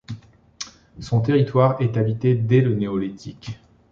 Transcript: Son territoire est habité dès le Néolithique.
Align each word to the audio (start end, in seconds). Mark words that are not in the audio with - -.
Son 0.99 1.21
territoire 1.21 1.79
est 1.79 1.95
habité 1.95 2.33
dès 2.33 2.61
le 2.61 2.73
Néolithique. 2.73 3.59